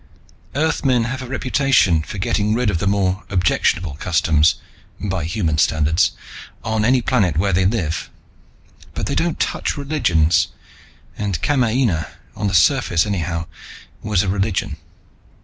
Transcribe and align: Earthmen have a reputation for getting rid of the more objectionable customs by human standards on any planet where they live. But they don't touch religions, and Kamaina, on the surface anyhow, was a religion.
Earthmen 0.55 1.03
have 1.03 1.21
a 1.21 1.27
reputation 1.27 2.01
for 2.01 2.17
getting 2.17 2.55
rid 2.55 2.71
of 2.71 2.79
the 2.79 2.87
more 2.87 3.21
objectionable 3.29 3.93
customs 3.99 4.55
by 4.99 5.23
human 5.25 5.59
standards 5.59 6.13
on 6.63 6.83
any 6.83 7.03
planet 7.03 7.37
where 7.37 7.53
they 7.53 7.65
live. 7.67 8.09
But 8.95 9.05
they 9.05 9.13
don't 9.13 9.39
touch 9.39 9.77
religions, 9.77 10.47
and 11.19 11.39
Kamaina, 11.43 12.07
on 12.35 12.47
the 12.47 12.55
surface 12.55 13.05
anyhow, 13.05 13.45
was 14.01 14.23
a 14.23 14.27
religion. 14.27 14.77